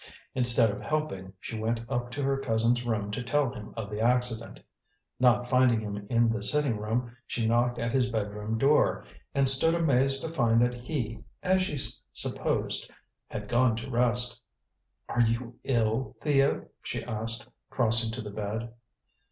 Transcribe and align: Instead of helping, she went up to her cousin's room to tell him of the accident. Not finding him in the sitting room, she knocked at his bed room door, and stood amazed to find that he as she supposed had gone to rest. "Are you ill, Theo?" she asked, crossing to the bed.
Instead 0.33 0.71
of 0.71 0.81
helping, 0.81 1.31
she 1.39 1.55
went 1.59 1.79
up 1.87 2.09
to 2.09 2.23
her 2.23 2.35
cousin's 2.39 2.83
room 2.87 3.11
to 3.11 3.21
tell 3.21 3.53
him 3.53 3.71
of 3.77 3.91
the 3.91 4.01
accident. 4.01 4.59
Not 5.19 5.47
finding 5.47 5.79
him 5.79 6.07
in 6.09 6.27
the 6.27 6.41
sitting 6.41 6.79
room, 6.79 7.15
she 7.27 7.45
knocked 7.45 7.77
at 7.77 7.91
his 7.91 8.09
bed 8.09 8.31
room 8.33 8.57
door, 8.57 9.05
and 9.35 9.47
stood 9.47 9.75
amazed 9.75 10.23
to 10.23 10.33
find 10.33 10.59
that 10.59 10.73
he 10.73 11.19
as 11.43 11.61
she 11.61 11.77
supposed 12.13 12.89
had 13.27 13.47
gone 13.47 13.75
to 13.75 13.91
rest. 13.91 14.41
"Are 15.07 15.21
you 15.21 15.59
ill, 15.63 16.15
Theo?" 16.21 16.65
she 16.81 17.03
asked, 17.03 17.47
crossing 17.69 18.09
to 18.13 18.23
the 18.23 18.31
bed. 18.31 18.73